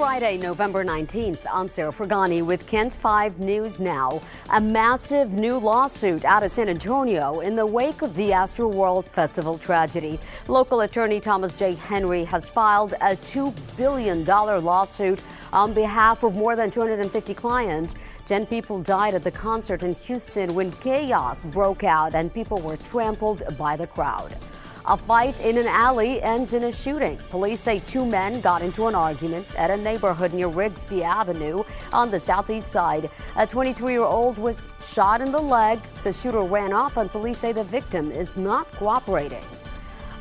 Friday, 0.00 0.38
November 0.38 0.82
19th. 0.82 1.40
I'm 1.52 1.68
Sarah 1.68 1.92
Forgany 1.92 2.42
with 2.42 2.66
KENS 2.66 2.96
5 2.96 3.38
News 3.38 3.78
Now. 3.78 4.22
A 4.48 4.58
massive 4.58 5.30
new 5.32 5.58
lawsuit 5.58 6.24
out 6.24 6.42
of 6.42 6.50
San 6.50 6.70
Antonio 6.70 7.40
in 7.40 7.54
the 7.54 7.66
wake 7.66 8.00
of 8.00 8.14
the 8.14 8.30
Astroworld 8.30 9.06
Festival 9.10 9.58
tragedy. 9.58 10.18
Local 10.48 10.80
attorney 10.80 11.20
Thomas 11.20 11.52
J. 11.52 11.74
Henry 11.74 12.24
has 12.24 12.48
filed 12.48 12.94
a 12.94 13.14
$2 13.14 13.54
billion 13.76 14.24
lawsuit 14.24 15.20
on 15.52 15.74
behalf 15.74 16.22
of 16.22 16.34
more 16.34 16.56
than 16.56 16.70
250 16.70 17.34
clients. 17.34 17.94
10 18.24 18.46
people 18.46 18.80
died 18.80 19.12
at 19.12 19.22
the 19.22 19.30
concert 19.30 19.82
in 19.82 19.92
Houston 19.92 20.54
when 20.54 20.72
chaos 20.72 21.44
broke 21.44 21.84
out 21.84 22.14
and 22.14 22.32
people 22.32 22.58
were 22.62 22.78
trampled 22.78 23.42
by 23.58 23.76
the 23.76 23.86
crowd. 23.86 24.34
A 24.86 24.96
fight 24.96 25.38
in 25.40 25.58
an 25.58 25.66
alley 25.66 26.22
ends 26.22 26.54
in 26.54 26.64
a 26.64 26.72
shooting. 26.72 27.18
Police 27.28 27.60
say 27.60 27.80
two 27.80 28.06
men 28.06 28.40
got 28.40 28.62
into 28.62 28.86
an 28.86 28.94
argument 28.94 29.54
at 29.54 29.70
a 29.70 29.76
neighborhood 29.76 30.32
near 30.32 30.48
Rigsby 30.48 31.02
Avenue 31.02 31.64
on 31.92 32.10
the 32.10 32.18
southeast 32.18 32.68
side. 32.68 33.10
A 33.36 33.46
23 33.46 33.92
year 33.92 34.02
old 34.02 34.38
was 34.38 34.68
shot 34.80 35.20
in 35.20 35.32
the 35.32 35.40
leg. 35.40 35.80
The 36.02 36.12
shooter 36.12 36.40
ran 36.40 36.72
off, 36.72 36.96
and 36.96 37.10
police 37.10 37.38
say 37.38 37.52
the 37.52 37.64
victim 37.64 38.10
is 38.10 38.34
not 38.36 38.70
cooperating. 38.72 39.44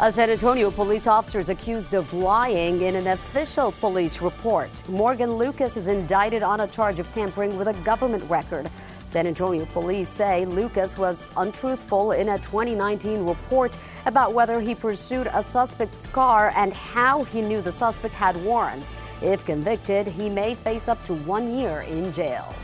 A 0.00 0.12
San 0.12 0.30
Antonio 0.30 0.70
police 0.70 1.06
officer 1.06 1.40
is 1.40 1.48
accused 1.48 1.94
of 1.94 2.12
lying 2.12 2.82
in 2.82 2.94
an 2.94 3.08
official 3.08 3.72
police 3.72 4.22
report. 4.22 4.70
Morgan 4.88 5.32
Lucas 5.32 5.76
is 5.76 5.88
indicted 5.88 6.42
on 6.42 6.60
a 6.60 6.68
charge 6.68 6.98
of 6.98 7.12
tampering 7.12 7.56
with 7.58 7.68
a 7.68 7.74
government 7.84 8.22
record. 8.30 8.70
San 9.08 9.26
Antonio 9.26 9.64
police 9.64 10.06
say 10.06 10.44
Lucas 10.44 10.98
was 10.98 11.28
untruthful 11.38 12.12
in 12.12 12.28
a 12.28 12.38
2019 12.38 13.24
report 13.24 13.74
about 14.04 14.34
whether 14.34 14.60
he 14.60 14.74
pursued 14.74 15.30
a 15.32 15.42
suspect's 15.42 16.06
car 16.06 16.52
and 16.54 16.74
how 16.74 17.24
he 17.24 17.40
knew 17.40 17.62
the 17.62 17.72
suspect 17.72 18.12
had 18.12 18.36
warrants. 18.44 18.92
If 19.22 19.46
convicted, 19.46 20.06
he 20.06 20.28
may 20.28 20.54
face 20.54 20.88
up 20.88 21.02
to 21.04 21.14
one 21.14 21.56
year 21.56 21.80
in 21.80 22.12
jail. 22.12 22.54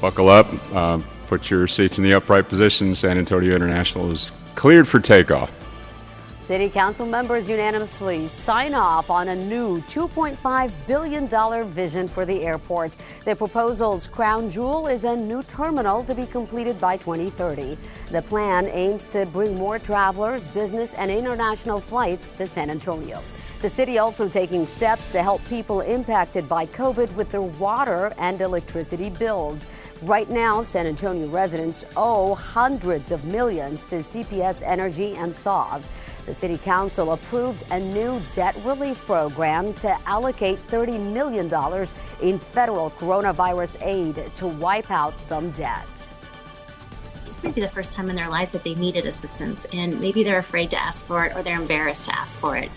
Buckle 0.00 0.30
up, 0.30 0.46
uh, 0.74 0.98
put 1.28 1.50
your 1.50 1.66
seats 1.66 1.98
in 1.98 2.04
the 2.04 2.14
upright 2.14 2.48
position. 2.48 2.94
San 2.94 3.18
Antonio 3.18 3.54
International 3.54 4.10
is 4.10 4.32
cleared 4.54 4.88
for 4.88 4.98
takeoff. 4.98 5.59
City 6.50 6.68
Council 6.68 7.06
members 7.06 7.48
unanimously 7.48 8.26
sign 8.26 8.74
off 8.74 9.08
on 9.08 9.28
a 9.28 9.36
new 9.36 9.80
$2.5 9.82 10.72
billion 10.88 11.70
vision 11.70 12.08
for 12.08 12.26
the 12.26 12.42
airport. 12.42 12.96
The 13.24 13.36
proposal's 13.36 14.08
crown 14.08 14.50
jewel 14.50 14.88
is 14.88 15.04
a 15.04 15.14
new 15.14 15.44
terminal 15.44 16.02
to 16.02 16.12
be 16.12 16.26
completed 16.26 16.76
by 16.80 16.96
2030. 16.96 17.78
The 18.10 18.22
plan 18.22 18.66
aims 18.66 19.06
to 19.10 19.26
bring 19.26 19.54
more 19.54 19.78
travelers, 19.78 20.48
business, 20.48 20.94
and 20.94 21.08
international 21.08 21.78
flights 21.78 22.30
to 22.30 22.48
San 22.48 22.68
Antonio. 22.68 23.22
The 23.60 23.68
city 23.68 23.98
also 23.98 24.26
taking 24.26 24.64
steps 24.66 25.08
to 25.08 25.22
help 25.22 25.44
people 25.46 25.82
impacted 25.82 26.48
by 26.48 26.64
COVID 26.64 27.14
with 27.14 27.28
their 27.28 27.42
water 27.42 28.10
and 28.16 28.40
electricity 28.40 29.10
bills. 29.10 29.66
Right 30.00 30.30
now, 30.30 30.62
San 30.62 30.86
Antonio 30.86 31.28
residents 31.28 31.84
owe 31.94 32.34
hundreds 32.34 33.10
of 33.10 33.26
millions 33.26 33.84
to 33.84 33.96
CPS 33.96 34.62
Energy 34.64 35.14
and 35.16 35.36
SAWS. 35.36 35.90
The 36.24 36.32
City 36.32 36.56
Council 36.56 37.12
approved 37.12 37.62
a 37.70 37.78
new 37.78 38.22
debt 38.32 38.56
relief 38.64 38.98
program 39.04 39.74
to 39.74 39.94
allocate 40.08 40.58
$30 40.68 41.12
million 41.12 41.44
in 42.22 42.38
federal 42.38 42.90
coronavirus 42.92 43.76
aid 43.82 44.34
to 44.36 44.46
wipe 44.46 44.90
out 44.90 45.20
some 45.20 45.50
debt. 45.50 45.86
This 47.26 47.44
may 47.44 47.52
be 47.52 47.60
the 47.60 47.68
first 47.68 47.94
time 47.94 48.08
in 48.08 48.16
their 48.16 48.30
lives 48.30 48.52
that 48.52 48.64
they 48.64 48.74
needed 48.74 49.04
assistance, 49.04 49.66
and 49.74 50.00
maybe 50.00 50.22
they're 50.22 50.38
afraid 50.38 50.70
to 50.70 50.80
ask 50.80 51.04
for 51.04 51.26
it 51.26 51.36
or 51.36 51.42
they're 51.42 51.60
embarrassed 51.60 52.08
to 52.08 52.18
ask 52.18 52.38
for 52.38 52.56
it. 52.56 52.70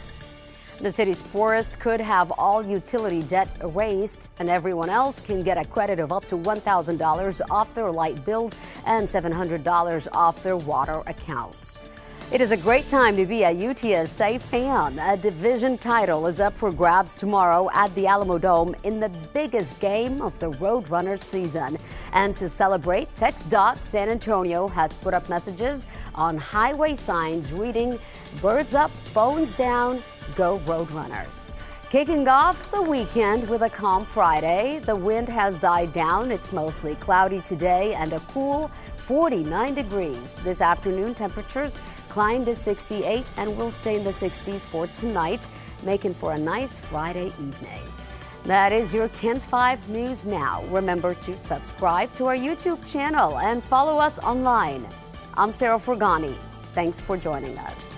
The 0.84 0.92
city's 0.92 1.22
poorest 1.22 1.80
could 1.80 2.02
have 2.02 2.30
all 2.38 2.66
utility 2.66 3.24
debt 3.24 3.48
erased, 3.62 4.28
and 4.40 4.50
everyone 4.50 4.90
else 4.90 5.22
can 5.22 5.40
get 5.40 5.58
a 5.58 5.64
credit 5.64 5.98
of 5.98 6.12
up 6.12 6.26
to 6.26 6.36
$1,000 6.36 7.42
off 7.50 7.74
their 7.74 7.90
light 7.90 8.26
bills 8.26 8.58
and 8.86 9.08
$700 9.08 10.08
off 10.12 10.44
their 10.44 10.58
water 10.58 11.02
accounts. 11.08 11.80
It 12.32 12.42
is 12.42 12.52
a 12.52 12.58
great 12.58 12.88
time 12.88 13.16
to 13.18 13.28
be 13.28 13.44
a 13.44 13.54
UTSA 13.54 14.42
fan. 14.42 14.98
A 14.98 15.16
division 15.16 15.78
title 15.78 16.26
is 16.26 16.40
up 16.40 16.58
for 16.58 16.72
grabs 16.72 17.14
tomorrow 17.14 17.70
at 17.74 17.94
the 17.94 18.06
Alamodome 18.06 18.74
in 18.84 19.00
the 19.00 19.10
biggest 19.34 19.80
game 19.80 20.20
of 20.20 20.38
the 20.40 20.50
Roadrunners 20.54 21.20
season. 21.20 21.78
And 22.12 22.36
to 22.38 22.50
celebrate, 22.50 23.14
TxDOT 23.16 23.78
San 23.78 24.10
Antonio 24.10 24.68
has 24.70 24.96
put 24.96 25.14
up 25.14 25.30
messages 25.30 25.86
on 26.16 26.38
highway 26.38 26.96
signs 26.96 27.54
reading, 27.54 28.00
Birds 28.42 28.74
up, 28.74 28.90
phones 28.90 29.56
down, 29.56 30.02
go 30.36 30.58
Roadrunners. 30.60 31.52
Kicking 31.94 32.28
off 32.28 32.72
the 32.72 32.82
weekend 32.82 33.48
with 33.48 33.62
a 33.62 33.70
calm 33.70 34.04
Friday. 34.04 34.80
The 34.84 34.96
wind 34.96 35.30
has 35.30 35.60
died 35.60 35.94
down. 35.94 36.32
It's 36.32 36.52
mostly 36.52 36.96
cloudy 36.96 37.40
today 37.42 37.94
and 37.94 38.14
a 38.14 38.20
cool 38.34 38.72
49 38.96 39.76
degrees. 39.76 40.34
This 40.38 40.60
afternoon, 40.60 41.14
temperatures 41.14 41.80
climb 42.10 42.46
to 42.46 42.56
68 42.56 43.24
and 43.38 43.56
will 43.56 43.70
stay 43.70 43.98
in 43.98 44.04
the 44.04 44.10
60s 44.10 44.62
for 44.62 44.88
tonight, 44.88 45.48
making 45.84 46.16
for 46.16 46.34
a 46.34 46.38
nice 46.38 46.80
Friday 46.80 47.28
evening. 47.28 47.84
That 48.46 48.74
is 48.74 48.92
your 48.92 49.10
KENS 49.10 49.46
5 49.46 49.90
News 49.90 50.26
Now. 50.26 50.64
Remember 50.70 51.14
to 51.14 51.38
subscribe 51.38 52.12
to 52.16 52.26
our 52.26 52.36
YouTube 52.36 52.92
channel 52.92 53.38
and 53.38 53.64
follow 53.64 54.00
us 54.00 54.18
online. 54.18 54.88
I'm 55.36 55.52
Sarah 55.52 55.78
Forgany. 55.78 56.36
Thanks 56.74 57.00
for 57.00 57.18
joining 57.18 57.56
us. 57.60 57.93